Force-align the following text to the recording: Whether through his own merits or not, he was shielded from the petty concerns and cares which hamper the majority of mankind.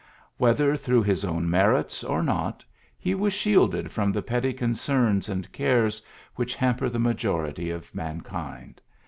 Whether 0.37 0.75
through 0.75 1.03
his 1.03 1.23
own 1.23 1.47
merits 1.47 2.03
or 2.03 2.23
not, 2.23 2.65
he 2.97 3.13
was 3.13 3.33
shielded 3.33 3.91
from 3.91 4.11
the 4.11 4.23
petty 4.23 4.51
concerns 4.51 5.29
and 5.29 5.51
cares 5.51 6.01
which 6.35 6.55
hamper 6.55 6.89
the 6.89 6.97
majority 6.97 7.69
of 7.69 7.93
mankind. 7.93 8.81